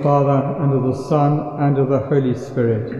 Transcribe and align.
the 0.00 0.04
Father, 0.04 0.62
and 0.62 0.72
of 0.72 0.82
the 0.84 1.08
Son, 1.08 1.60
and 1.60 1.76
of 1.78 1.88
the 1.88 1.98
Holy 1.98 2.34
Spirit. 2.34 2.90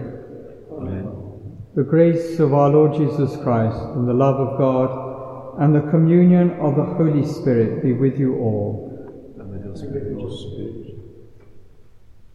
Amen. 0.71 1.57
The 1.75 1.83
grace 1.83 2.39
of 2.39 2.53
our 2.53 2.69
Lord 2.69 2.93
Jesus 2.93 3.41
Christ, 3.41 3.79
and 3.95 4.07
the 4.07 4.13
love 4.13 4.35
of 4.35 4.57
God, 4.57 5.59
and 5.59 5.73
the 5.73 5.89
communion 5.89 6.51
of 6.59 6.75
the 6.75 6.83
Holy 6.83 7.25
Spirit 7.25 7.81
be 7.83 7.93
with 7.93 8.19
you 8.19 8.35
all. 8.37 9.35
And 9.39 9.49
with 9.49 9.63
your 9.63 10.29
spirit. 10.29 10.95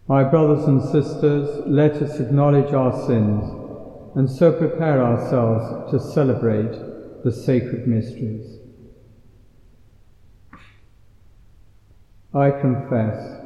My 0.08 0.24
brothers 0.24 0.66
and 0.66 0.82
sisters, 0.82 1.62
let 1.66 2.02
us 2.02 2.18
acknowledge 2.18 2.72
our 2.72 2.92
sins, 3.06 3.44
and 4.16 4.28
so 4.28 4.52
prepare 4.52 5.02
ourselves 5.02 5.92
to 5.92 6.00
celebrate 6.00 7.22
the 7.24 7.32
sacred 7.32 7.86
mysteries. 7.86 8.58
I 12.34 12.50
confess 12.50 13.45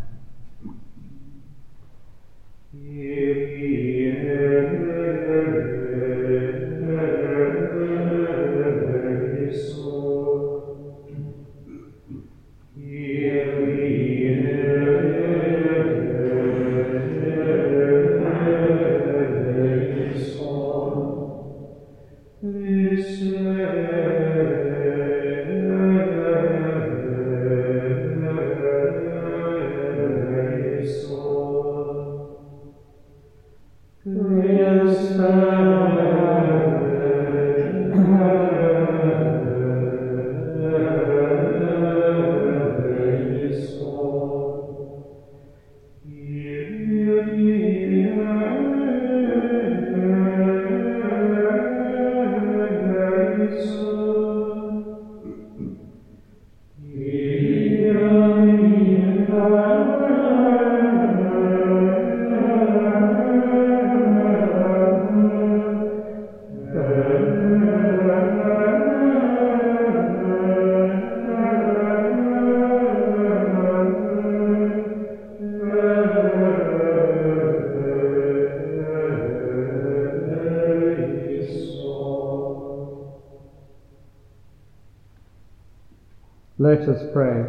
Pray. 87.13 87.45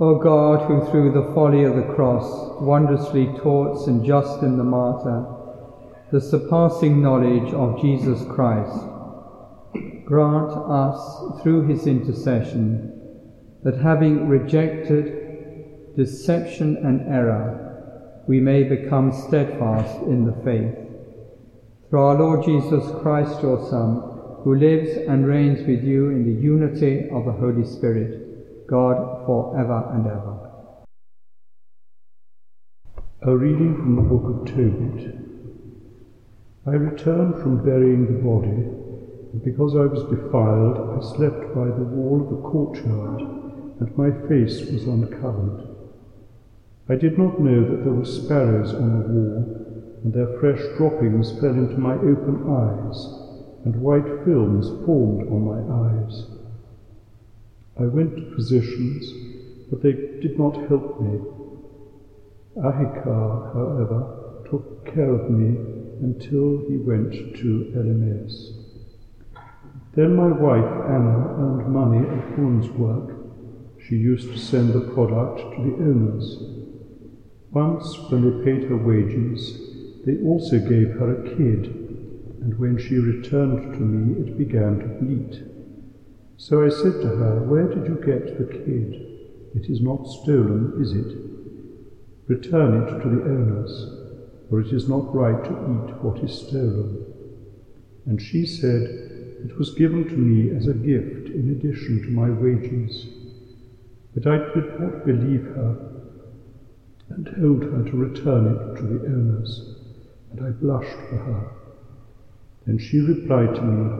O 0.00 0.14
God, 0.16 0.66
who 0.68 0.90
through 0.90 1.12
the 1.12 1.34
folly 1.34 1.64
of 1.64 1.76
the 1.76 1.94
cross 1.94 2.60
wondrously 2.60 3.26
taught 3.38 3.84
St. 3.84 4.04
Justin 4.06 4.56
the 4.56 4.64
martyr 4.64 5.38
the 6.10 6.20
surpassing 6.20 7.02
knowledge 7.02 7.52
of 7.52 7.80
Jesus 7.82 8.24
Christ, 8.30 8.82
grant 10.06 10.50
us 10.50 11.42
through 11.42 11.66
his 11.66 11.86
intercession 11.86 12.94
that 13.62 13.76
having 13.76 14.26
rejected 14.26 15.94
deception 15.96 16.78
and 16.78 17.02
error, 17.12 18.22
we 18.26 18.40
may 18.40 18.62
become 18.62 19.12
steadfast 19.12 20.00
in 20.04 20.24
the 20.24 20.32
faith. 20.44 20.87
Through 21.88 22.00
our 22.00 22.18
Lord 22.18 22.44
Jesus 22.44 22.84
Christ, 23.00 23.40
your 23.42 23.66
Son, 23.70 24.02
who 24.44 24.54
lives 24.54 24.90
and 25.08 25.26
reigns 25.26 25.66
with 25.66 25.82
you 25.82 26.10
in 26.10 26.22
the 26.26 26.38
unity 26.38 27.08
of 27.10 27.24
the 27.24 27.32
Holy 27.32 27.64
Spirit, 27.64 28.66
God 28.66 29.24
for 29.24 29.58
ever 29.58 29.88
and 29.94 30.06
ever. 30.06 30.34
A 33.22 33.34
reading 33.34 33.74
from 33.76 33.96
the 33.96 34.02
book 34.02 34.24
of 34.28 34.54
Tobit. 34.54 35.14
I 36.66 36.72
returned 36.72 37.42
from 37.42 37.64
burying 37.64 38.04
the 38.04 38.22
body, 38.22 38.68
and 39.32 39.42
because 39.42 39.74
I 39.74 39.86
was 39.86 40.04
defiled, 40.10 40.76
I 40.76 41.16
slept 41.16 41.54
by 41.54 41.68
the 41.68 41.88
wall 41.88 42.20
of 42.20 42.28
the 42.28 42.48
courtyard, 42.48 43.22
and 43.80 43.96
my 43.96 44.10
face 44.28 44.60
was 44.70 44.84
uncovered. 44.84 45.66
I 46.90 46.96
did 46.96 47.16
not 47.16 47.40
know 47.40 47.64
that 47.64 47.84
there 47.84 47.94
were 47.94 48.04
sparrows 48.04 48.74
on 48.74 49.00
the 49.00 49.08
wall, 49.08 49.57
and 50.02 50.12
their 50.12 50.38
fresh 50.38 50.60
droppings 50.76 51.32
fell 51.40 51.54
into 51.54 51.76
my 51.78 51.94
open 51.94 52.44
eyes, 52.48 53.06
and 53.64 53.76
white 53.76 54.24
films 54.24 54.68
formed 54.84 55.28
on 55.28 55.44
my 55.44 55.60
eyes. 55.88 56.26
I 57.78 57.86
went 57.86 58.16
to 58.16 58.34
physicians, 58.34 59.12
but 59.70 59.82
they 59.82 59.92
did 59.92 60.38
not 60.38 60.68
help 60.68 61.00
me. 61.00 61.20
Ahikar, 62.56 63.52
however, 63.54 64.44
took 64.50 64.86
care 64.86 65.14
of 65.14 65.30
me 65.30 65.56
until 66.00 66.64
he 66.68 66.76
went 66.76 67.12
to 67.12 67.72
Elymais. 67.76 68.58
Then 69.94 70.14
my 70.14 70.28
wife 70.28 70.88
Anna 70.88 71.34
earned 71.38 71.72
money 71.72 72.06
at 72.06 72.38
woman's 72.38 72.70
work. 72.70 73.16
She 73.86 73.96
used 73.96 74.30
to 74.32 74.38
send 74.38 74.72
the 74.72 74.92
product 74.92 75.40
to 75.40 75.62
the 75.62 75.84
owners. 75.84 76.38
Once, 77.50 77.98
when 78.10 78.22
they 78.22 78.44
paid 78.44 78.68
her 78.68 78.76
wages, 78.76 79.67
they 80.04 80.16
also 80.18 80.58
gave 80.58 80.90
her 80.92 81.10
a 81.10 81.36
kid, 81.36 81.66
and 82.40 82.58
when 82.58 82.78
she 82.78 82.96
returned 82.96 83.74
to 83.74 83.80
me, 83.80 84.28
it 84.28 84.38
began 84.38 84.78
to 84.78 84.86
bleat. 84.86 85.42
So 86.36 86.64
I 86.64 86.68
said 86.68 87.00
to 87.02 87.08
her, 87.08 87.42
Where 87.42 87.66
did 87.66 87.86
you 87.86 87.96
get 87.96 88.38
the 88.38 88.44
kid? 88.44 88.94
It 89.54 89.68
is 89.68 89.80
not 89.80 90.06
stolen, 90.06 90.80
is 90.80 90.92
it? 90.92 91.16
Return 92.28 92.82
it 92.82 93.02
to 93.02 93.08
the 93.08 93.22
owners, 93.22 93.90
for 94.48 94.60
it 94.60 94.72
is 94.72 94.88
not 94.88 95.14
right 95.14 95.42
to 95.44 95.50
eat 95.50 96.02
what 96.02 96.22
is 96.22 96.32
stolen. 96.32 97.04
And 98.06 98.22
she 98.22 98.46
said, 98.46 98.82
It 99.44 99.58
was 99.58 99.74
given 99.74 100.04
to 100.08 100.16
me 100.16 100.56
as 100.56 100.68
a 100.68 100.74
gift 100.74 101.28
in 101.28 101.50
addition 101.50 102.02
to 102.02 102.10
my 102.10 102.30
wages. 102.30 103.06
But 104.14 104.26
I 104.26 104.38
did 104.54 104.80
not 104.80 105.04
believe 105.04 105.42
her 105.42 105.76
and 107.10 107.26
told 107.26 107.64
her 107.64 107.82
to 107.90 107.96
return 107.96 108.46
it 108.46 108.76
to 108.76 108.82
the 108.86 109.06
owners 109.06 109.77
and 110.30 110.46
I 110.46 110.50
blushed 110.50 110.98
for 111.08 111.16
her. 111.16 111.50
Then 112.66 112.78
she 112.78 113.00
replied 113.00 113.54
to 113.54 113.62
me, 113.62 113.90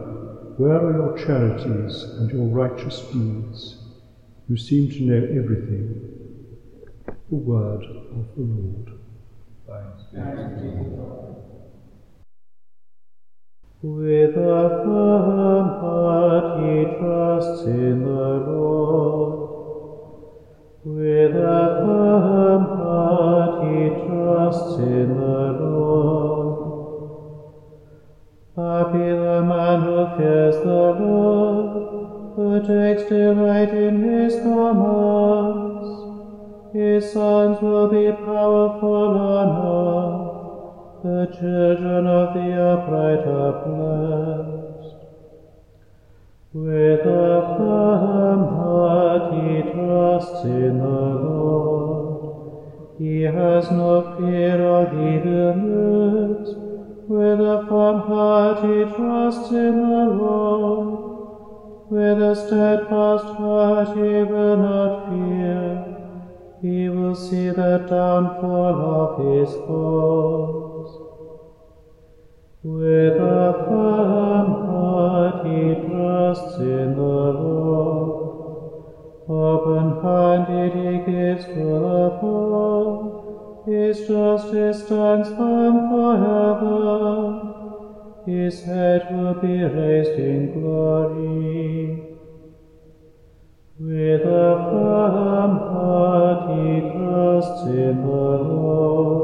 Where 0.58 0.78
are 0.78 0.92
your 0.92 1.19
charities 1.19 2.02
and 2.02 2.30
your 2.30 2.46
righteous 2.46 3.00
deeds? 3.12 3.76
You 4.48 4.56
seem 4.56 4.90
to 4.90 5.02
know 5.02 5.42
everything. 5.42 6.19
The 7.30 7.36
word 7.36 7.84
of 7.84 8.26
the 8.36 8.42
Lord. 8.42 8.92
With 13.80 14.36
a 14.36 14.82
firm 14.84 15.69
heart 15.80 16.64
he 16.64 16.98
trusts 16.98 17.64
in 17.66 18.02
the 18.02 18.44
Lord. 18.50 19.48
With 20.84 21.36
a 21.36 21.82
firm 21.84 22.64
heart 22.64 23.69
he 23.69 24.07
trusts 24.28 24.78
in 24.78 25.08
the 25.16 25.56
Lord. 25.64 26.58
Happy 28.56 29.08
the 29.25 29.42
man 29.52 29.78
who 29.80 30.00
fears 30.16 30.56
the 30.56 30.84
Lord, 31.00 32.36
who 32.36 32.48
takes 32.60 33.04
delight 33.08 33.72
in 33.72 33.94
his 34.02 34.34
commands. 34.40 35.88
His 36.75 37.10
sons 37.10 37.62
will 37.62 37.88
be 37.88 38.12
powerful 38.12 39.12
on 39.32 39.48
earth. 39.72 41.02
The 41.04 41.25
children 41.40 42.06
of 42.06 42.34
the 42.34 42.50
upright 42.72 43.25
are 43.26 43.54
blessed. 43.64 44.96
With 46.52 47.00
a 47.00 47.54
firm 47.56 48.42
heart 48.58 49.25
he 49.32 49.62
trusts 49.72 50.44
in 50.44 50.78
the 50.78 50.84
Lord. 51.25 51.98
He 52.99 53.23
has 53.23 53.71
no 53.71 54.17
fear 54.17 54.61
of 54.61 54.93
evil 54.93 55.55
news. 55.55 56.56
With 57.06 57.41
a 57.41 57.65
firm 57.69 58.00
heart 58.00 58.59
he 58.59 58.93
trusts 58.97 59.53
in 59.53 59.79
the 59.79 60.05
Lord. 60.19 61.93
With 61.93 62.19
a 62.19 62.35
steadfast 62.35 63.39
heart 63.39 63.97
he 63.97 64.25
will 64.25 64.56
not 64.56 65.09
fear. 65.09 65.85
He 66.61 66.89
will 66.89 67.15
see 67.15 67.50
the 67.50 67.87
downfall 67.89 68.75
of 68.99 69.11
his 69.25 69.55
foes. 69.69 70.91
With 72.65 73.15
a 73.15 73.65
firm 73.69 74.47
heart 74.67 75.47
he 75.47 75.87
trusts 75.87 76.59
in 76.59 76.97
the 76.97 77.33
Lord. 77.43 78.18
Open-handed 79.30 80.72
he 80.72 80.98
gives 81.04 81.44
to 81.44 81.52
the 81.52 82.16
poor. 82.19 83.62
His 83.66 84.08
justice 84.08 84.86
stands 84.86 85.28
firm 85.36 85.90
forever. 85.90 87.58
His 88.25 88.64
head 88.64 89.06
will 89.12 89.34
be 89.34 89.62
raised 89.64 90.19
in 90.19 90.52
glory. 90.58 92.00
With 93.78 94.22
a 94.22 94.69
firm 94.72 95.58
heart 95.58 96.48
he 96.56 96.80
trusts 96.90 97.66
in 97.66 98.00
the 98.00 98.08
Lord. 98.08 99.18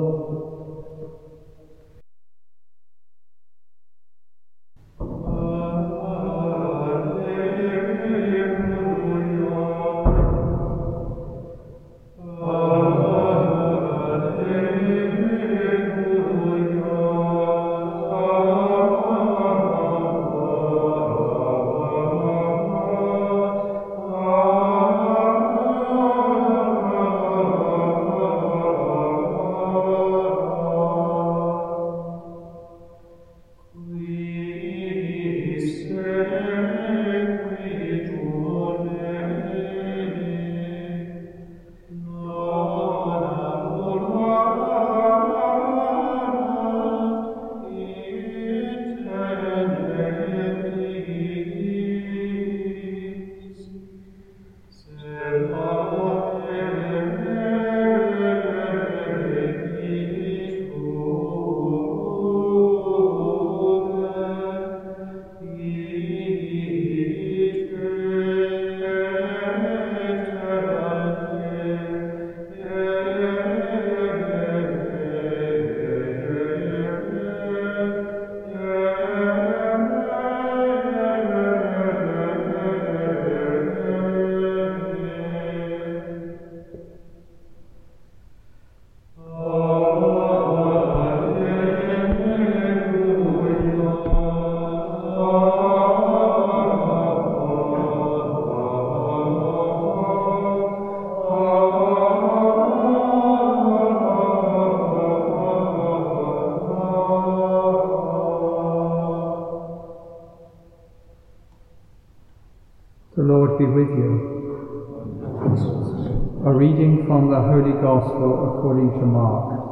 A 116.46 116.52
reading 116.52 117.06
from 117.06 117.30
the 117.30 117.40
Holy 117.40 117.72
Gospel 117.72 118.58
according 118.58 119.00
to 119.00 119.06
Mark. 119.06 119.64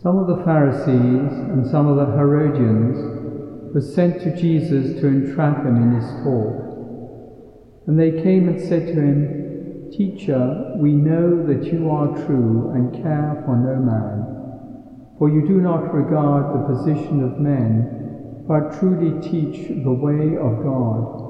Some 0.00 0.18
of 0.18 0.28
the 0.28 0.44
Pharisees 0.44 1.32
and 1.50 1.66
some 1.66 1.88
of 1.88 1.96
the 1.96 2.14
Herodians 2.14 3.74
were 3.74 3.80
sent 3.80 4.20
to 4.22 4.36
Jesus 4.36 5.00
to 5.00 5.08
entrap 5.08 5.66
him 5.66 5.76
in 5.76 6.00
his 6.00 6.08
talk. 6.22 7.88
And 7.88 7.98
they 7.98 8.22
came 8.22 8.48
and 8.48 8.60
said 8.60 8.86
to 8.86 9.00
him, 9.00 9.90
Teacher, 9.90 10.74
we 10.76 10.92
know 10.92 11.44
that 11.44 11.72
you 11.72 11.90
are 11.90 12.14
true 12.24 12.70
and 12.72 13.02
care 13.02 13.42
for 13.44 13.56
no 13.56 13.74
man, 13.82 15.16
for 15.18 15.28
you 15.28 15.44
do 15.48 15.60
not 15.60 15.92
regard 15.92 16.54
the 16.54 16.72
position 16.72 17.24
of 17.24 17.40
men 17.40 18.00
but 18.46 18.78
truly 18.78 19.20
teach 19.20 19.68
the 19.68 19.92
way 19.92 20.36
of 20.36 20.62
God. 20.64 21.29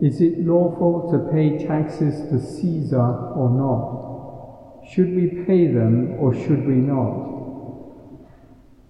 Is 0.00 0.22
it 0.22 0.46
lawful 0.46 1.12
to 1.12 1.30
pay 1.30 1.66
taxes 1.66 2.20
to 2.30 2.40
Caesar 2.40 2.96
or 3.36 3.50
not? 3.50 4.88
Should 4.90 5.14
we 5.14 5.44
pay 5.44 5.66
them 5.66 6.16
or 6.18 6.34
should 6.34 6.66
we 6.66 6.76
not? 6.76 7.30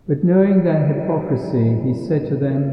But 0.07 0.23
knowing 0.23 0.63
their 0.63 0.87
hypocrisy, 0.87 1.83
he 1.83 2.07
said 2.07 2.29
to 2.29 2.37
them, 2.37 2.71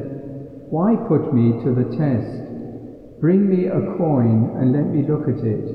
Why 0.69 0.95
put 1.07 1.33
me 1.33 1.63
to 1.63 1.73
the 1.73 1.97
test? 1.97 3.19
Bring 3.19 3.49
me 3.49 3.65
a 3.65 3.97
coin 3.97 4.55
and 4.57 4.71
let 4.71 4.85
me 4.85 5.01
look 5.01 5.27
at 5.27 5.43
it. 5.43 5.65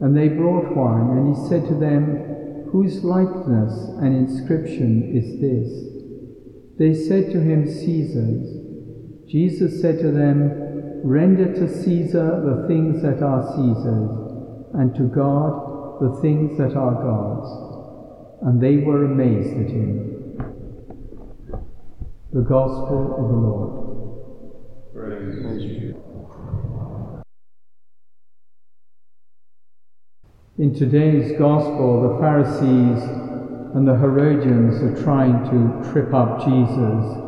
And 0.00 0.16
they 0.16 0.28
brought 0.28 0.74
one, 0.74 1.16
and 1.16 1.36
he 1.36 1.48
said 1.48 1.66
to 1.68 1.74
them, 1.74 2.68
Whose 2.72 3.04
likeness 3.04 3.72
and 4.00 4.16
inscription 4.16 5.12
is 5.14 5.40
this? 5.40 5.96
They 6.78 6.94
said 6.94 7.32
to 7.32 7.40
him, 7.40 7.66
Caesar's. 7.66 9.28
Jesus 9.30 9.80
said 9.80 9.98
to 10.00 10.10
them, 10.10 10.65
Render 11.04 11.52
to 11.54 11.68
Caesar 11.68 12.42
the 12.44 12.66
things 12.68 13.02
that 13.02 13.22
are 13.22 13.42
Caesar's, 13.54 14.26
and 14.74 14.94
to 14.94 15.04
God 15.04 16.00
the 16.00 16.20
things 16.20 16.58
that 16.58 16.76
are 16.76 16.94
God's. 16.94 17.48
And 18.42 18.60
they 18.60 18.78
were 18.78 19.04
amazed 19.04 19.52
at 19.58 19.70
him. 19.70 20.38
The 22.32 22.42
Gospel 22.42 23.14
of 23.18 23.28
the 23.28 23.36
Lord. 23.36 23.86
In 30.58 30.74
today's 30.74 31.38
Gospel, 31.38 32.14
the 32.14 32.18
Pharisees 32.18 33.02
and 33.74 33.86
the 33.86 33.94
Herodians 33.94 34.82
are 34.82 35.02
trying 35.02 35.44
to 35.50 35.92
trip 35.92 36.14
up 36.14 36.44
Jesus. 36.46 37.25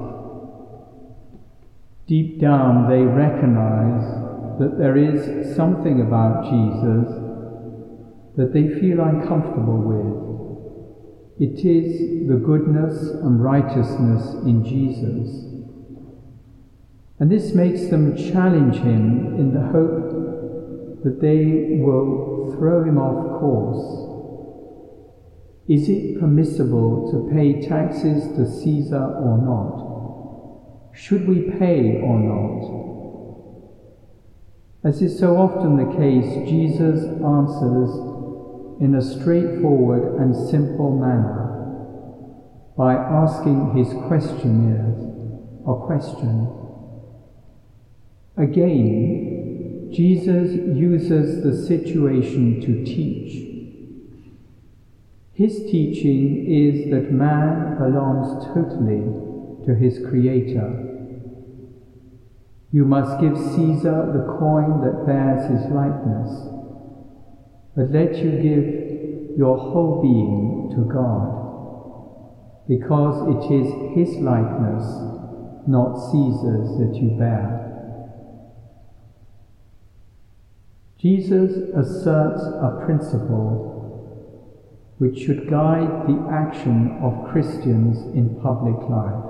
Deep 2.08 2.40
down, 2.40 2.88
they 2.88 3.02
recognize 3.02 4.02
that 4.58 4.78
there 4.78 4.96
is 4.96 5.54
something 5.54 6.00
about 6.00 6.44
Jesus 6.44 7.06
that 8.36 8.54
they 8.54 8.80
feel 8.80 9.00
uncomfortable 9.00 9.76
with. 9.76 10.28
It 11.38 11.64
is 11.66 12.26
the 12.26 12.36
goodness 12.36 13.10
and 13.10 13.42
righteousness 13.42 14.32
in 14.46 14.64
Jesus. 14.64 15.44
And 17.20 17.30
this 17.30 17.52
makes 17.54 17.88
them 17.88 18.16
challenge 18.16 18.76
him 18.76 19.36
in 19.38 19.52
the 19.52 19.60
hope 19.60 21.04
that 21.04 21.20
they 21.20 21.78
will 21.82 22.56
throw 22.56 22.84
him 22.84 22.96
off 22.96 23.38
course. 23.38 24.06
Is 25.68 25.90
it 25.90 26.18
permissible 26.20 27.10
to 27.12 27.28
pay 27.34 27.60
taxes 27.60 28.28
to 28.36 28.46
Caesar 28.46 29.04
or 29.04 29.36
not? 29.36 29.87
Should 30.98 31.28
we 31.28 31.42
pay 31.42 32.00
or 32.02 32.18
not? 32.18 32.88
As 34.82 35.00
is 35.00 35.16
so 35.16 35.36
often 35.36 35.76
the 35.76 35.96
case, 35.96 36.48
Jesus 36.48 37.04
answers 37.04 37.90
in 38.80 38.96
a 38.96 39.02
straightforward 39.02 40.20
and 40.20 40.34
simple 40.50 40.98
manner 40.98 41.44
by 42.76 42.94
asking 42.94 43.76
his 43.76 43.92
questioners 44.08 44.98
a 45.68 45.74
question. 45.86 46.48
Again, 48.36 49.90
Jesus 49.92 50.52
uses 50.76 51.44
the 51.44 51.66
situation 51.66 52.60
to 52.60 52.84
teach. 52.84 53.46
His 55.32 55.58
teaching 55.70 56.44
is 56.48 56.90
that 56.90 57.12
man 57.12 57.78
belongs 57.78 58.44
totally 58.46 59.27
to 59.68 59.74
his 59.74 60.00
Creator. 60.08 60.96
You 62.72 62.84
must 62.84 63.20
give 63.20 63.36
Caesar 63.36 64.10
the 64.16 64.24
coin 64.40 64.80
that 64.80 65.06
bears 65.06 65.44
his 65.48 65.70
likeness 65.70 66.58
but 67.78 67.92
let 67.92 68.16
you 68.16 68.32
give 68.42 69.38
your 69.38 69.56
whole 69.56 70.02
being 70.02 70.68
to 70.74 70.92
God, 70.92 72.66
because 72.66 73.22
it 73.28 73.54
is 73.54 73.68
His 73.94 74.18
likeness, 74.20 74.82
not 75.68 75.94
Caesar's, 76.10 76.76
that 76.80 76.98
you 77.00 77.10
bear. 77.16 77.54
Jesus 80.98 81.70
asserts 81.76 82.42
a 82.42 82.82
principle 82.84 83.76
which 84.98 85.20
should 85.20 85.48
guide 85.48 86.08
the 86.08 86.28
action 86.32 86.98
of 87.00 87.30
Christians 87.30 87.98
in 88.16 88.40
public 88.42 88.90
life. 88.90 89.27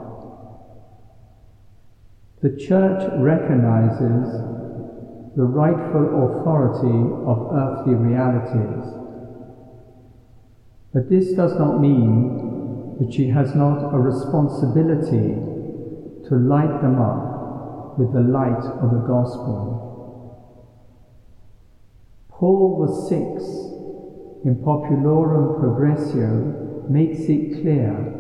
The 2.40 2.56
Church 2.56 3.02
recognizes 3.16 4.30
the 5.34 5.42
rightful 5.42 6.06
authority 6.24 6.98
of 7.26 7.50
earthly 7.52 7.94
realities. 7.94 8.94
But 10.94 11.10
this 11.10 11.32
does 11.32 11.58
not 11.58 11.80
mean 11.80 12.96
that 13.00 13.12
she 13.12 13.28
has 13.28 13.54
not 13.54 13.92
a 13.92 13.98
responsibility 13.98 15.34
to 16.28 16.34
light 16.36 16.80
them 16.80 17.00
up 17.00 17.98
with 17.98 18.12
the 18.12 18.20
light 18.20 18.64
of 18.82 18.90
the 18.92 19.04
gospel. 19.06 19.84
Paul 22.30 22.86
VI 23.10 23.68
in 24.44 24.56
Populorum 24.64 25.58
Progressio 25.60 26.88
makes 26.88 27.20
it 27.28 27.62
clear 27.62 28.14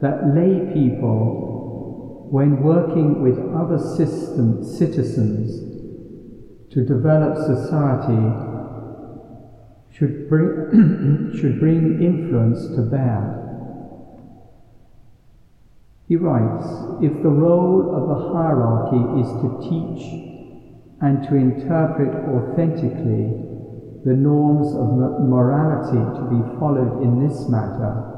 that 0.00 0.34
lay 0.34 0.72
people, 0.74 1.45
when 2.30 2.62
working 2.62 3.22
with 3.22 3.38
other 3.54 3.78
system, 3.78 4.64
citizens, 4.64 5.62
to 6.72 6.84
develop 6.84 7.38
society 7.38 8.20
should 9.96 10.28
bring, 10.28 11.32
should 11.40 11.60
bring 11.60 12.02
influence 12.02 12.66
to 12.74 12.82
bear. 12.82 13.46
He 16.08 16.16
writes, 16.16 16.66
if 17.02 17.22
the 17.22 17.30
role 17.30 17.94
of 17.94 18.08
the 18.08 18.32
hierarchy 18.32 19.22
is 19.22 19.28
to 19.40 19.48
teach 19.62 20.04
and 21.00 21.22
to 21.28 21.34
interpret 21.34 22.10
authentically 22.28 23.42
the 24.04 24.14
norms 24.14 24.68
of 24.74 25.22
morality 25.28 25.98
to 26.18 26.24
be 26.30 26.58
followed 26.58 27.02
in 27.02 27.26
this 27.26 27.48
matter, 27.48 28.12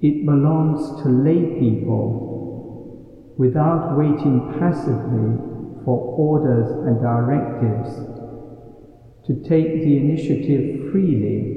it 0.00 0.24
belongs 0.24 1.02
to 1.02 1.08
lay 1.08 1.58
people 1.60 2.29
without 3.40 3.96
waiting 3.96 4.38
passively 4.60 5.32
for 5.82 5.96
orders 5.96 6.68
and 6.86 7.00
directives, 7.00 7.88
to 9.26 9.32
take 9.48 9.82
the 9.82 9.96
initiative 9.96 10.92
freely 10.92 11.56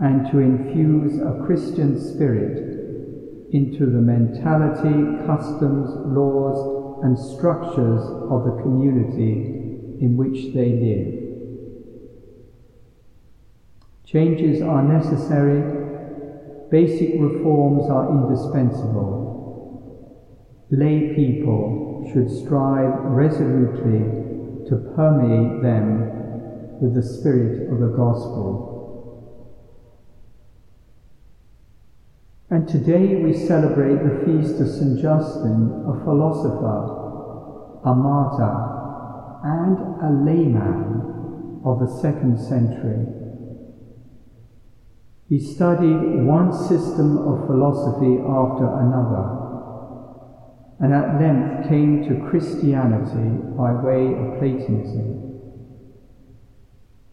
and 0.00 0.24
to 0.30 0.38
infuse 0.38 1.20
a 1.20 1.44
Christian 1.44 2.00
spirit 2.00 3.52
into 3.52 3.84
the 3.84 4.00
mentality, 4.00 5.26
customs, 5.26 5.90
laws, 6.16 7.04
and 7.04 7.18
structures 7.18 8.00
of 8.32 8.46
the 8.46 8.62
community 8.62 10.00
in 10.00 10.16
which 10.16 10.54
they 10.54 10.72
live. 10.80 11.12
Changes 14.06 14.62
are 14.62 14.82
necessary, 14.82 15.60
basic 16.70 17.20
reforms 17.20 17.84
are 17.90 18.08
indispensable. 18.08 19.25
Lay 20.70 21.14
people 21.14 22.10
should 22.12 22.28
strive 22.28 22.92
resolutely 23.04 24.00
to 24.68 24.92
permeate 24.96 25.62
them 25.62 26.80
with 26.80 26.94
the 26.94 27.02
spirit 27.02 27.70
of 27.70 27.78
the 27.78 27.96
gospel. 27.96 28.74
And 32.50 32.68
today 32.68 33.14
we 33.22 33.32
celebrate 33.32 34.02
the 34.02 34.24
feast 34.24 34.60
of 34.60 34.68
St. 34.68 35.00
Justin, 35.00 35.84
a 35.86 36.04
philosopher, 36.04 37.80
a 37.84 37.94
martyr, 37.94 38.76
and 39.44 39.78
a 40.02 40.10
layman 40.24 41.62
of 41.64 41.78
the 41.78 42.00
second 42.00 42.38
century. 42.40 43.06
He 45.28 45.38
studied 45.38 46.24
one 46.24 46.52
system 46.52 47.18
of 47.18 47.46
philosophy 47.46 48.18
after 48.18 48.66
another 48.80 49.45
and 50.78 50.92
at 50.92 51.20
length 51.20 51.68
came 51.68 52.04
to 52.04 52.28
Christianity 52.28 53.30
by 53.56 53.72
way 53.72 54.06
of 54.12 54.38
Platonism. 54.38 55.22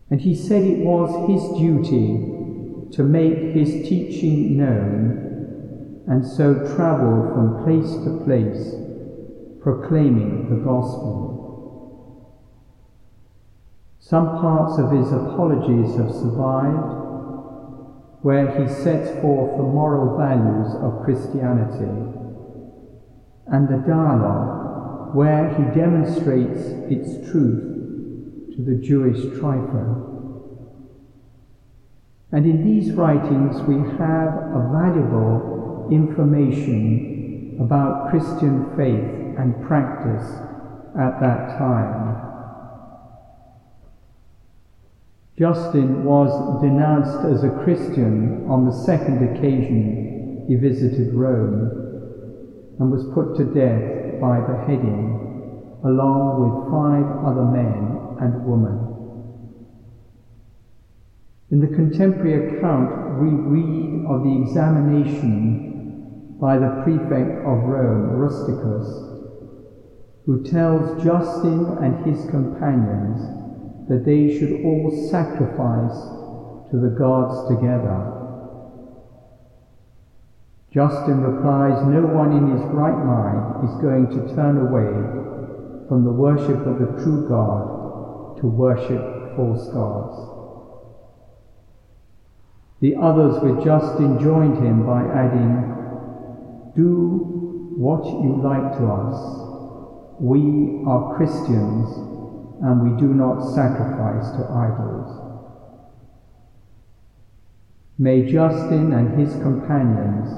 And 0.10 0.20
he 0.20 0.36
said 0.36 0.63
it 0.63 0.79
was 0.79 1.29
his 1.29 1.58
duty 1.58 2.29
to 2.96 3.03
make 3.03 3.55
his 3.55 3.88
teaching 3.88 4.58
known, 4.58 6.03
and 6.08 6.25
so 6.25 6.53
travelled 6.75 7.34
from 7.34 7.63
place 7.63 7.93
to 8.03 8.22
place, 8.25 8.75
proclaiming 9.62 10.50
the 10.50 10.63
gospel. 10.63 11.32
Some 14.00 14.27
parts 14.27 14.77
of 14.77 14.91
his 14.91 15.12
apologies 15.13 15.96
have 15.96 16.12
survived, 16.12 17.00
where 18.22 18.60
he 18.60 18.67
sets 18.67 19.10
forth 19.22 19.58
the 19.58 19.63
moral 19.63 20.17
values 20.17 20.75
of 20.75 21.03
Christianity 21.05 22.22
and 23.47 23.67
the 23.67 23.77
dialogue 23.88 25.15
where 25.15 25.50
he 25.50 25.79
demonstrates 25.79 26.59
its 26.89 27.29
truth 27.29 28.55
to 28.55 28.63
the 28.63 28.75
Jewish 28.75 29.19
Trypho. 29.39 30.09
And 32.31 32.45
in 32.45 32.63
these 32.63 32.93
writings 32.93 33.62
we 33.67 33.75
have 33.97 34.33
a 34.33 34.69
valuable 34.71 35.88
information 35.91 37.57
about 37.59 38.09
Christian 38.09 38.75
faith 38.75 39.38
and 39.38 39.62
practice 39.65 40.27
at 41.00 41.19
that 41.19 41.57
time. 41.57 42.29
Justin 45.38 46.03
was 46.03 46.62
denounced 46.62 47.25
as 47.25 47.43
a 47.43 47.63
Christian 47.63 48.45
on 48.47 48.65
the 48.65 48.71
second 48.71 49.35
occasion 49.35 50.45
he 50.47 50.55
visited 50.55 51.13
Rome 51.13 51.82
and 52.79 52.91
was 52.91 53.03
put 53.13 53.37
to 53.37 53.43
death 53.53 54.21
by 54.21 54.39
beheading, 54.39 55.19
along 55.83 56.39
with 56.39 56.71
five 56.71 57.05
other 57.23 57.43
men 57.43 58.15
and 58.19 58.45
women. 58.45 58.93
In 61.51 61.59
the 61.59 61.75
contemporary 61.75 62.57
account, 62.57 63.21
we 63.21 63.29
read 63.29 64.05
of 64.09 64.23
the 64.23 64.41
examination 64.41 66.39
by 66.41 66.57
the 66.57 66.81
prefect 66.83 67.45
of 67.45 67.69
Rome, 67.69 68.09
Rusticus, 68.17 69.13
who 70.25 70.43
tells 70.43 71.03
Justin 71.03 71.77
and 71.79 72.03
his 72.07 72.25
companions 72.31 73.19
that 73.87 74.05
they 74.05 74.33
should 74.33 74.63
all 74.63 74.89
sacrifice 75.11 75.93
to 76.71 76.79
the 76.79 76.95
gods 76.97 77.47
together 77.47 78.22
Justin 80.73 81.21
replies, 81.21 81.85
No 81.85 82.01
one 82.01 82.33
in 82.33 82.57
his 82.57 82.65
right 82.73 82.97
mind 82.97 83.69
is 83.69 83.77
going 83.77 84.09
to 84.09 84.33
turn 84.33 84.57
away 84.57 84.89
from 85.87 86.03
the 86.03 86.11
worship 86.11 86.65
of 86.65 86.81
the 86.81 87.03
true 87.03 87.29
God 87.29 88.41
to 88.41 88.47
worship 88.47 89.37
false 89.37 89.69
gods. 89.69 90.17
The 92.81 92.95
others 92.95 93.37
with 93.43 93.63
Justin 93.63 94.19
joined 94.19 94.57
him 94.65 94.83
by 94.83 95.05
adding, 95.13 96.73
Do 96.75 97.77
what 97.77 98.03
you 98.05 98.41
like 98.41 98.73
to 98.81 98.85
us. 98.89 99.17
We 100.19 100.81
are 100.89 101.15
Christians 101.15 101.85
and 102.65 102.81
we 102.81 102.97
do 102.99 103.13
not 103.13 103.53
sacrifice 103.53 104.25
to 104.37 104.49
idols. 104.49 105.22
May 108.00 108.31
Justin 108.31 108.91
and 108.91 109.19
his 109.19 109.33
companions 109.41 110.29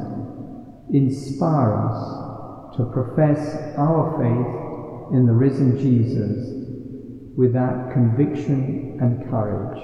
inspire 0.93 1.74
us 1.88 2.75
to 2.75 2.85
profess 2.91 3.77
our 3.77 4.17
faith 4.19 5.15
in 5.15 5.25
the 5.25 5.33
risen 5.33 5.79
Jesus 5.79 6.51
with 7.38 7.53
that 7.53 7.93
conviction 7.93 8.97
and 9.00 9.29
courage. 9.29 9.81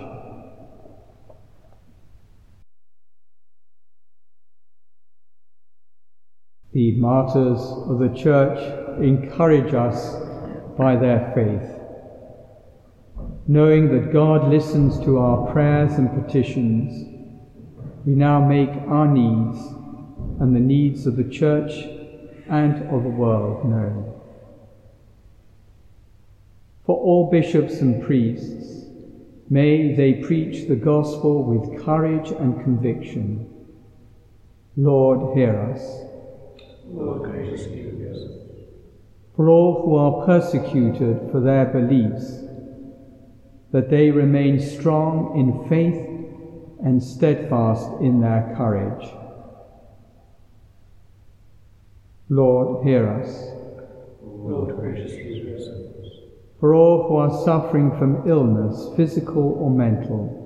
The 6.74 6.92
martyrs 7.00 7.62
of 7.62 8.00
the 8.00 8.13
Church 8.18 8.60
encourage 9.01 9.74
us 9.74 10.16
by 10.78 10.96
their 10.96 11.32
faith. 11.36 11.78
Knowing 13.48 13.92
that 13.92 14.13
God 14.13 14.50
listens 14.50 15.00
to 15.06 15.18
our 15.18 15.51
prayers 15.51 15.94
and 15.94 16.24
petitions, 16.24 17.11
we 18.05 18.13
now 18.13 18.46
make 18.46 18.70
our 18.88 19.08
needs 19.08 19.60
and 20.39 20.55
the 20.55 20.60
needs 20.60 21.05
of 21.05 21.15
the 21.15 21.24
Church 21.24 21.72
and 22.50 22.84
of 22.89 23.03
the 23.03 23.10
world 23.10 23.70
known. 23.70 24.13
For 26.86 26.98
all 26.98 27.29
bishops 27.29 27.79
and 27.79 28.03
priests, 28.03 28.86
may 29.50 29.93
they 29.93 30.13
preach 30.13 30.67
the 30.67 30.75
gospel 30.75 31.43
with 31.43 31.84
courage 31.86 32.31
and 32.31 32.63
conviction. 32.63 33.48
Lord, 34.75 35.38
hear 35.38 35.60
us. 35.60 35.81
Lord, 36.86 37.22
graciously 37.22 37.84
hear 37.84 38.12
us. 38.12 38.20
For 39.36 39.48
all 39.48 39.84
who 39.84 39.96
are 39.96 40.25
persecuted 40.25 41.31
for 41.31 41.39
their 41.39 41.65
beliefs, 41.65 42.40
that 43.72 43.90
they 43.90 44.09
remain 44.11 44.59
strong 44.59 45.40
in 45.40 45.70
faith 45.70 46.11
and 46.83 47.01
steadfast 47.01 48.01
in 48.01 48.22
their 48.22 48.53
courage. 48.57 49.07
Lord, 52.29 52.85
hear 52.85 53.09
us. 53.09 53.51
Lord, 54.22 54.75
graciously. 54.75 55.31
For 56.61 56.75
all 56.75 57.07
who 57.07 57.15
are 57.15 57.44
suffering 57.44 57.89
from 57.98 58.29
illness, 58.29 58.89
physical 58.96 59.57
or 59.59 59.72
mental, 59.72 60.37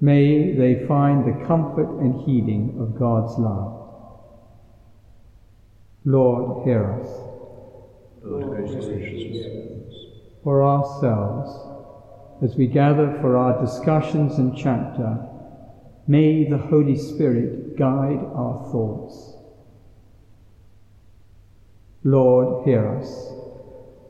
may 0.00 0.54
they 0.54 0.86
find 0.86 1.24
the 1.24 1.44
comfort 1.46 1.98
and 2.00 2.24
healing 2.24 2.76
of 2.78 2.96
God's 2.98 3.36
love. 3.36 3.72
Lord, 6.04 6.64
hear 6.64 6.92
us. 6.92 7.08
Lord, 8.22 8.44
graciously 8.44 9.00
hear 9.04 9.84
us. 9.88 9.94
For 10.44 10.62
ourselves, 10.62 11.50
as 12.44 12.56
we 12.56 12.68
gather 12.68 13.18
for 13.20 13.36
our 13.36 13.60
discussions 13.60 14.38
and 14.38 14.56
chapter, 14.56 15.26
may 16.06 16.48
the 16.48 16.58
Holy 16.58 16.96
Spirit 16.96 17.76
guide 17.76 18.20
our 18.34 18.68
thoughts. 18.70 19.34
Lord, 22.04 22.64
hear 22.64 22.96
us. 22.96 23.32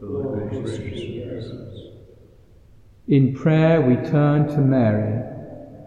Lord, 0.00 0.52
hear 0.52 1.38
us. 1.38 1.46
In 3.08 3.34
prayer, 3.34 3.80
we 3.80 3.94
turn 4.10 4.48
to 4.48 4.58
Mary, 4.58 5.22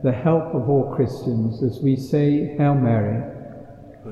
the 0.03 0.11
help 0.11 0.55
of 0.55 0.69
all 0.69 0.93
Christians, 0.95 1.61
as 1.61 1.79
we 1.83 1.95
say, 1.95 2.55
Hail 2.57 2.75
Mary, 2.75 3.21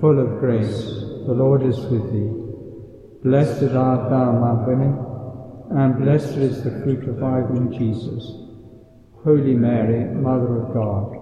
full 0.01 0.19
of 0.19 0.39
grace, 0.39 0.83
the 1.25 1.33
Lord 1.33 1.63
is 1.63 1.79
with 1.79 2.11
thee. 2.11 2.47
Blessed 3.23 3.73
art 3.73 4.09
thou 4.09 4.29
among 4.29 4.67
women, 4.67 5.81
and 5.81 5.97
blessed 5.97 6.37
is 6.37 6.63
the 6.63 6.81
fruit 6.81 7.07
of 7.09 7.17
thy 7.17 7.39
womb, 7.41 7.71
Jesus. 7.71 8.29
Holy 9.23 9.55
Mary, 9.55 10.05
Mother 10.13 10.63
of 10.63 10.73
God, 10.73 11.16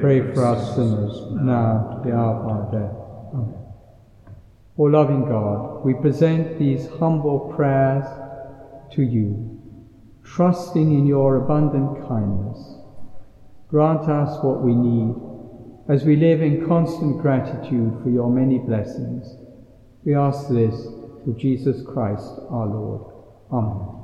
pray 0.00 0.20
for 0.20 0.44
us 0.44 0.74
sinners, 0.74 1.20
now 1.42 1.96
at 1.96 2.04
the 2.04 2.12
hour 2.12 2.36
of 2.36 2.46
our 2.46 2.72
death. 2.72 2.96
Amen. 3.34 3.62
O 4.78 4.82
loving 4.84 5.24
God, 5.28 5.84
we 5.84 5.94
present 5.94 6.58
these 6.58 6.88
humble 6.98 7.52
prayers 7.54 8.04
to 8.92 9.02
you, 9.02 9.60
trusting 10.24 10.92
in 10.92 11.06
your 11.06 11.36
abundant 11.36 12.08
kindness. 12.08 12.76
Grant 13.68 14.08
us 14.08 14.42
what 14.42 14.62
we 14.62 14.74
need 14.74 15.14
as 15.88 16.04
we 16.04 16.16
live 16.16 16.42
in 16.42 16.66
constant 16.66 17.20
gratitude 17.20 17.98
for 18.02 18.10
your 18.10 18.30
many 18.30 18.58
blessings. 18.58 19.36
We 20.04 20.14
ask 20.14 20.48
this 20.48 20.74
through 21.24 21.36
Jesus 21.38 21.82
Christ 21.86 22.28
our 22.50 22.66
Lord. 22.66 23.12
Amen. 23.52 24.01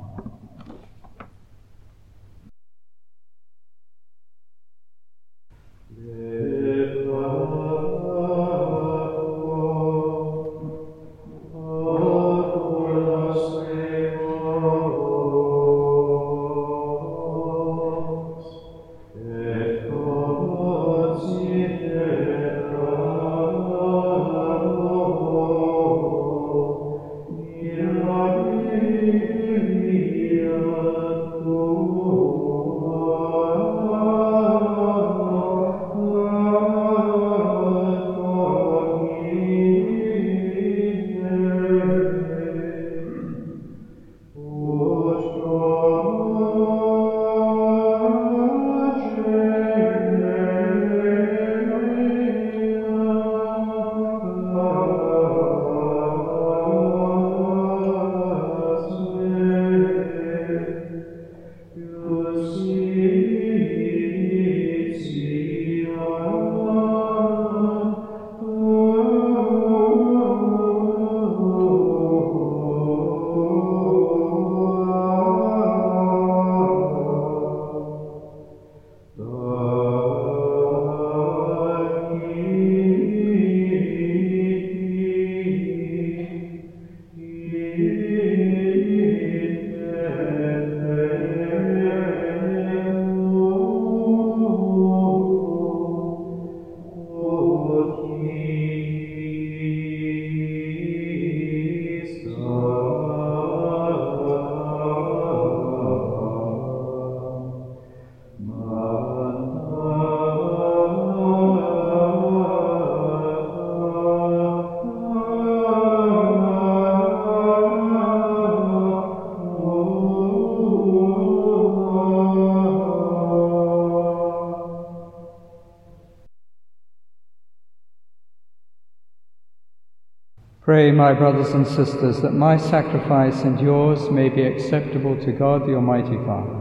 Pray, 130.61 130.91
my 130.91 131.13
brothers 131.13 131.51
and 131.53 131.65
sisters, 131.65 132.21
that 132.21 132.33
my 132.33 132.57
sacrifice 132.57 133.41
and 133.43 133.59
yours 133.59 134.09
may 134.09 134.29
be 134.29 134.43
acceptable 134.43 135.15
to 135.17 135.31
God 135.31 135.65
the 135.65 135.73
Almighty 135.73 136.17
Father. 136.25 136.59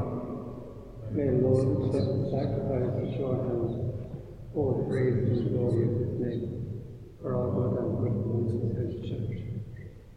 May 1.11 1.31
Lord 1.43 1.89
accept 1.89 2.07
the 2.07 2.31
sacrifice 2.31 2.89
at 2.97 3.19
your 3.19 3.35
hands 3.37 3.89
for 4.55 4.79
the 4.79 4.89
praise 4.89 5.39
and 5.39 5.51
glory 5.51 5.89
of 5.89 5.95
his 5.99 6.21
name, 6.21 6.83
for 7.21 7.35
our 7.35 7.51
good 7.51 7.75
and 7.83 7.99
good 7.99 8.17
works 8.25 8.53
of 8.55 8.87
his 8.87 9.11
church. 9.11 9.39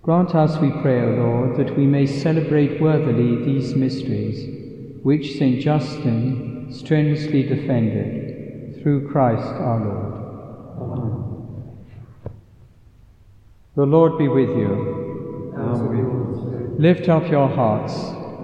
Grant 0.04 0.36
us, 0.36 0.58
we 0.60 0.70
pray, 0.82 1.02
O 1.02 1.10
Lord, 1.15 1.58
that 1.58 1.76
we 1.76 1.86
may 1.86 2.06
celebrate 2.06 2.80
worthily 2.80 3.44
these 3.44 3.76
mysteries, 3.76 5.02
which 5.04 5.38
St. 5.38 5.60
Justin 5.60 6.70
strenuously 6.72 7.44
defended, 7.44 8.82
through 8.82 9.10
Christ 9.10 9.44
our 9.44 9.80
Lord. 9.80 10.13
Amen. 10.82 11.31
The 13.73 13.86
Lord 13.86 14.17
be 14.17 14.27
with 14.27 14.49
you. 14.49 15.51
With 15.55 16.79
Lift 16.79 17.07
up 17.07 17.31
your 17.31 17.47
hearts. 17.47 17.93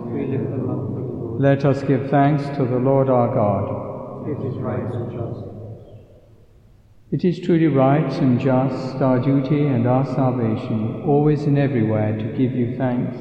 we 0.05 0.25
lift 0.25 0.49
them 0.51 0.69
up 0.69 0.87
to 0.87 0.93
the 0.93 1.01
Lord. 1.01 1.41
Let 1.41 1.65
us 1.65 1.83
give 1.83 2.09
thanks 2.09 2.43
to 2.57 2.63
the 2.63 2.77
Lord 2.77 3.09
our 3.09 3.33
God. 3.35 4.29
It 4.29 4.45
is 4.47 4.55
right 4.55 4.79
and 4.79 5.11
just. 5.11 5.43
It 7.11 7.25
is 7.25 7.45
truly 7.45 7.67
right 7.67 8.09
and 8.21 8.39
just, 8.39 9.01
our 9.01 9.19
duty 9.19 9.65
and 9.65 9.85
our 9.85 10.05
salvation, 10.05 11.03
always 11.05 11.43
and 11.43 11.57
everywhere 11.57 12.17
to 12.17 12.37
give 12.37 12.55
you 12.55 12.77
thanks, 12.77 13.17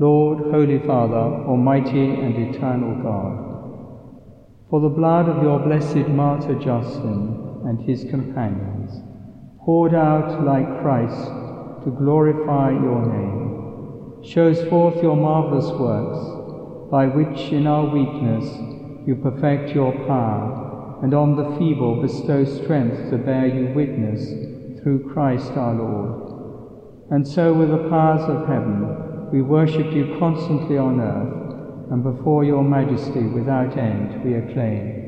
Lord, 0.00 0.38
Holy 0.52 0.80
Father, 0.80 1.46
Almighty 1.46 2.14
and 2.14 2.54
eternal 2.54 3.00
God, 3.00 4.70
for 4.70 4.80
the 4.80 4.88
blood 4.88 5.28
of 5.28 5.42
your 5.42 5.60
blessed 5.60 6.08
martyr 6.08 6.54
Justin 6.58 7.62
and 7.64 7.80
his 7.88 8.04
companions, 8.10 9.02
poured 9.68 9.92
out 9.92 10.46
like 10.46 10.80
Christ 10.80 11.26
to 11.84 11.94
glorify 11.98 12.70
your 12.70 13.04
name, 13.04 14.24
shows 14.24 14.66
forth 14.70 15.02
your 15.02 15.14
marvellous 15.14 15.68
works, 15.78 16.90
by 16.90 17.04
which 17.04 17.52
in 17.52 17.66
our 17.66 17.84
weakness 17.84 18.46
you 19.06 19.14
perfect 19.22 19.74
your 19.74 19.92
power 20.06 21.00
and 21.02 21.12
on 21.12 21.36
the 21.36 21.58
feeble 21.58 22.00
bestow 22.00 22.46
strength 22.46 23.10
to 23.10 23.18
bear 23.18 23.46
you 23.46 23.74
witness 23.74 24.80
through 24.80 25.06
Christ 25.12 25.52
our 25.52 25.74
Lord. 25.74 27.10
And 27.10 27.28
so, 27.28 27.52
with 27.52 27.68
the 27.68 27.90
powers 27.90 28.22
of 28.22 28.48
heaven, 28.48 29.30
we 29.30 29.42
worship 29.42 29.92
you 29.92 30.16
constantly 30.18 30.78
on 30.78 30.98
earth, 30.98 31.92
and 31.92 32.02
before 32.02 32.42
your 32.42 32.64
majesty 32.64 33.20
without 33.20 33.76
end 33.76 34.24
we 34.24 34.32
acclaim. 34.32 35.07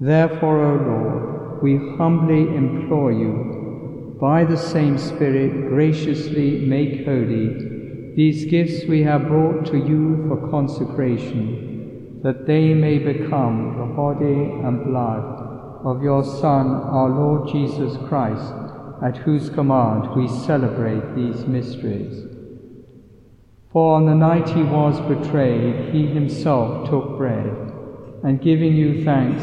Therefore, 0.00 0.60
O 0.60 0.74
Lord, 0.74 1.62
we 1.62 1.76
humbly 1.96 2.54
implore 2.54 3.12
you, 3.12 4.16
by 4.20 4.44
the 4.44 4.56
same 4.56 4.98
Spirit, 4.98 5.68
graciously 5.68 6.66
make 6.66 7.04
holy 7.04 7.74
these 8.16 8.44
gifts 8.44 8.86
we 8.86 9.02
have 9.02 9.26
brought 9.26 9.66
to 9.66 9.76
you 9.76 10.24
for 10.28 10.48
consecration, 10.48 12.20
that 12.22 12.46
they 12.46 12.72
may 12.72 12.98
become 12.98 13.76
the 13.76 13.94
body 13.94 14.24
and 14.64 14.84
blood 14.84 15.24
of 15.84 16.00
your 16.02 16.22
Son, 16.22 16.66
our 16.68 17.08
Lord 17.08 17.48
Jesus 17.50 17.96
Christ, 18.08 18.52
at 19.02 19.16
whose 19.16 19.50
command 19.50 20.14
we 20.14 20.28
celebrate 20.28 21.16
these 21.16 21.44
mysteries. 21.46 22.24
For 23.72 23.96
on 23.96 24.06
the 24.06 24.14
night 24.14 24.48
he 24.48 24.62
was 24.62 25.00
betrayed, 25.00 25.92
he 25.92 26.06
himself 26.06 26.88
took 26.88 27.18
bread, 27.18 27.50
and 28.22 28.40
giving 28.40 28.76
you 28.76 29.04
thanks, 29.04 29.42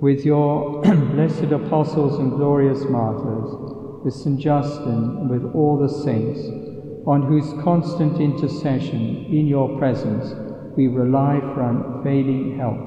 with 0.00 0.24
your 0.24 0.80
blessed 1.12 1.52
apostles 1.52 2.18
and 2.18 2.32
glorious 2.32 2.84
martyrs, 2.84 4.02
with 4.02 4.14
St. 4.14 4.40
Justin, 4.40 5.18
and 5.18 5.28
with 5.28 5.44
all 5.54 5.78
the 5.78 5.88
saints, 5.88 6.40
on 7.06 7.22
whose 7.22 7.62
constant 7.62 8.18
intercession 8.20 9.26
in 9.26 9.46
your 9.46 9.78
presence 9.78 10.34
we 10.76 10.86
rely 10.86 11.40
for 11.40 11.62
unfailing 11.62 12.56
help. 12.58 12.78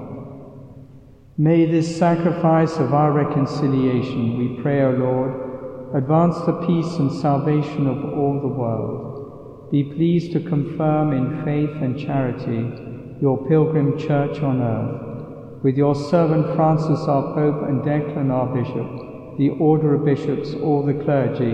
May 1.38 1.66
this 1.66 1.98
sacrifice 1.98 2.78
of 2.78 2.94
our 2.94 3.12
reconciliation, 3.12 4.38
we 4.38 4.62
pray, 4.62 4.82
O 4.82 4.92
Lord, 4.92 5.96
advance 5.96 6.38
the 6.46 6.66
peace 6.66 6.96
and 6.98 7.12
salvation 7.12 7.88
of 7.88 8.14
all 8.18 8.40
the 8.42 8.48
world. 8.48 9.70
Be 9.72 9.84
pleased 9.84 10.32
to 10.34 10.40
confirm 10.40 11.14
in 11.14 11.44
faith 11.44 11.82
and 11.82 12.00
charity 12.00 13.18
your 13.22 13.48
pilgrim 13.48 13.98
church 13.98 14.40
on 14.40 14.62
earth, 14.62 15.13
with 15.64 15.78
your 15.78 15.96
servant 15.96 16.56
Francis 16.58 17.08
our 17.08 17.34
Pope 17.34 17.64
and 17.70 17.82
Declan 17.82 18.30
our 18.30 18.54
Bishop, 18.54 19.38
the 19.38 19.50
order 19.64 19.96
of 19.96 20.04
bishops, 20.04 20.54
all 20.56 20.86
the 20.86 20.94
clergy, 20.94 21.52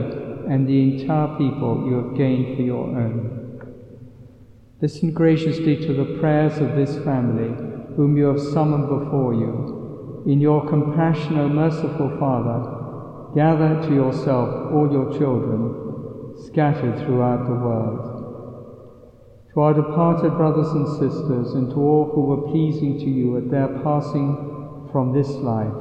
and 0.52 0.68
the 0.68 1.00
entire 1.00 1.38
people 1.38 1.86
you 1.88 1.94
have 1.94 2.18
gained 2.18 2.58
for 2.58 2.64
your 2.64 2.86
own. 2.86 3.40
Listen 4.82 5.12
graciously 5.12 5.76
to 5.86 5.94
the 5.94 6.18
prayers 6.20 6.58
of 6.58 6.76
this 6.76 6.96
family 7.04 7.54
whom 7.96 8.18
you 8.18 8.26
have 8.26 8.42
summoned 8.42 8.90
before 8.90 9.34
you. 9.36 10.24
In 10.26 10.42
your 10.42 10.68
compassion, 10.68 11.38
O 11.38 11.48
merciful 11.48 12.18
Father, 12.18 13.36
gather 13.36 13.88
to 13.88 13.94
yourself 13.94 14.74
all 14.74 14.90
your 14.92 15.18
children 15.20 15.76
scattered 16.48 16.98
throughout 17.06 17.46
the 17.48 17.54
world. 17.54 18.19
To 19.54 19.62
our 19.62 19.74
departed 19.74 20.38
brothers 20.38 20.70
and 20.70 20.88
sisters, 20.88 21.56
and 21.56 21.72
to 21.72 21.78
all 21.78 22.12
who 22.14 22.22
were 22.22 22.52
pleasing 22.52 23.00
to 23.00 23.10
you 23.10 23.36
at 23.38 23.50
their 23.50 23.68
passing 23.82 24.86
from 24.92 25.12
this 25.12 25.28
life, 25.28 25.74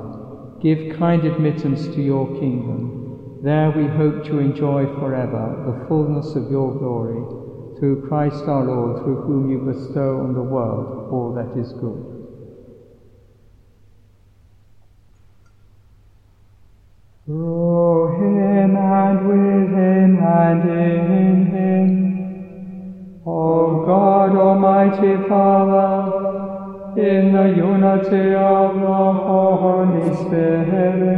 give 0.63 0.97
kind 0.99 1.25
admittance 1.25 1.87
to 1.95 2.01
your 2.01 2.27
kingdom. 2.41 3.41
There 3.43 3.71
we 3.71 3.87
hope 3.87 4.25
to 4.25 4.39
enjoy 4.39 4.87
forever 4.99 5.65
the 5.67 5.87
fullness 5.87 6.35
of 6.35 6.51
your 6.51 6.73
glory 6.79 7.23
through 7.79 8.09
Christ 8.09 8.45
our 8.45 8.65
Lord, 8.65 9.05
through 9.05 9.23
whom 9.23 9.51
you 9.51 9.59
bestow 9.59 10.21
on 10.21 10.35
the 10.35 10.43
world 10.43 11.13
all 11.13 11.33
that 11.35 11.57
is 11.57 11.73
good. 11.75 12.19
Almighty 24.89 25.29
Father, 25.29 27.01
in 27.01 27.33
the 27.33 27.45
unity 27.57 28.35
of 28.35 28.75
the 28.75 29.13
Holy 29.61 30.17
Spirit, 30.17 31.18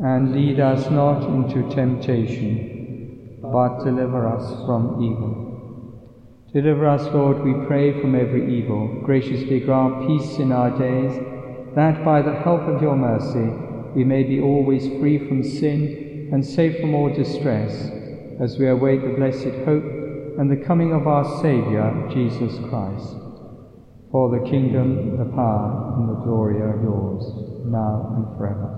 And 0.00 0.32
lead 0.32 0.60
us 0.60 0.88
not 0.90 1.28
into 1.28 1.68
temptation, 1.74 3.40
but 3.42 3.82
deliver 3.82 4.28
us 4.28 4.48
from 4.64 5.02
evil. 5.02 5.48
Deliver 6.52 6.86
us, 6.86 7.02
Lord, 7.12 7.42
we 7.42 7.66
pray, 7.66 8.00
from 8.00 8.14
every 8.14 8.58
evil. 8.58 9.02
Graciously 9.02 9.58
grant 9.58 10.06
peace 10.06 10.38
in 10.38 10.52
our 10.52 10.70
days, 10.70 11.18
that 11.74 12.04
by 12.04 12.22
the 12.22 12.34
help 12.34 12.62
of 12.62 12.80
your 12.80 12.94
mercy, 12.94 13.52
we 13.96 14.04
may 14.04 14.22
be 14.22 14.40
always 14.40 14.86
free 15.00 15.18
from 15.26 15.42
sin 15.42 16.30
and 16.32 16.46
safe 16.46 16.80
from 16.80 16.94
all 16.94 17.12
distress, 17.12 17.90
as 18.40 18.56
we 18.56 18.68
await 18.68 19.02
the 19.02 19.16
blessed 19.16 19.64
hope 19.64 19.84
and 20.38 20.48
the 20.48 20.64
coming 20.64 20.92
of 20.92 21.08
our 21.08 21.24
Saviour, 21.42 22.08
Jesus 22.14 22.56
Christ. 22.70 23.16
For 24.12 24.30
the 24.30 24.48
kingdom, 24.48 25.18
the 25.18 25.24
power, 25.34 25.96
and 25.98 26.08
the 26.08 26.22
glory 26.22 26.62
are 26.62 26.80
yours, 26.82 27.24
now 27.66 28.14
and 28.16 28.38
forever. 28.38 28.77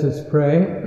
Let 0.00 0.12
us 0.14 0.24
pray. 0.30 0.82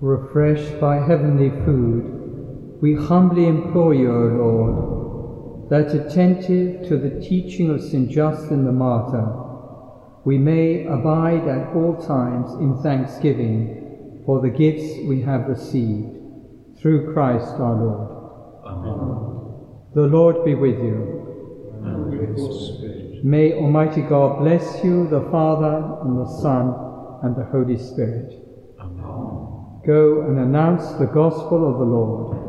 Refreshed 0.00 0.78
by 0.78 0.96
heavenly 0.96 1.48
food, 1.64 2.76
we 2.82 2.94
humbly 2.94 3.46
implore 3.46 3.94
you, 3.94 4.12
O 4.12 4.26
Lord, 4.42 5.70
that 5.70 5.94
attentive 5.94 6.86
to 6.86 6.98
the 6.98 7.18
teaching 7.26 7.70
of 7.70 7.80
St. 7.80 8.10
Justin 8.10 8.66
the 8.66 8.72
Martyr, 8.72 9.26
we 10.26 10.36
may 10.36 10.84
abide 10.84 11.48
at 11.48 11.74
all 11.74 11.96
times 11.96 12.52
in 12.60 12.76
thanksgiving 12.82 14.22
for 14.26 14.42
the 14.42 14.50
gifts 14.50 14.98
we 15.08 15.22
have 15.22 15.48
received, 15.48 16.14
through 16.78 17.14
Christ 17.14 17.54
our 17.54 17.74
Lord. 17.74 18.10
Amen. 18.66 19.88
The 19.94 20.02
Lord 20.02 20.44
be 20.44 20.54
with 20.54 20.78
you. 20.78 21.20
And 23.22 23.32
with 23.32 23.40
your 23.40 23.54
spirit. 23.54 23.64
May 23.64 23.64
Almighty 23.64 24.02
God 24.02 24.38
bless 24.40 24.84
you, 24.84 25.08
the 25.08 25.30
Father, 25.30 26.00
and 26.02 26.20
the 26.20 26.26
Son, 26.42 26.74
and 27.22 27.36
the 27.36 27.44
Holy 27.44 27.76
Spirit. 27.76 28.32
Amen. 28.80 29.82
Go 29.86 30.22
and 30.22 30.38
announce 30.38 30.92
the 30.98 31.06
gospel 31.06 31.72
of 31.72 31.78
the 31.78 31.84
Lord. 31.84 32.39